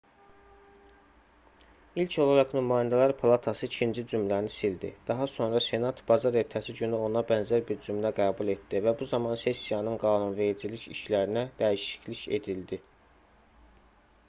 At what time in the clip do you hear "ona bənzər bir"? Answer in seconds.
7.09-7.77